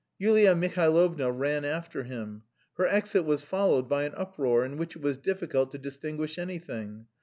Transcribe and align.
Yulia 0.17 0.55
Mihailovna 0.55 1.31
ran 1.31 1.63
after 1.63 2.01
him. 2.05 2.41
Her 2.75 2.87
exit 2.87 3.23
was 3.23 3.43
followed 3.43 3.87
by 3.87 4.01
an 4.05 4.15
uproar, 4.17 4.65
in 4.65 4.77
which 4.77 4.95
it 4.95 5.01
was 5.03 5.17
difficult 5.19 5.69
to 5.73 5.77
distinguish 5.77 6.39
anything. 6.39 7.05